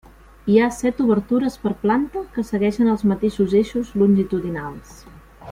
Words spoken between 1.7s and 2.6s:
planta que